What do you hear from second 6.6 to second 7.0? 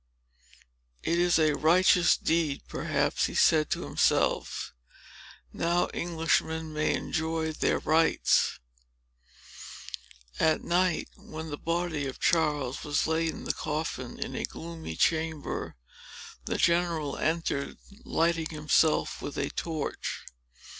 may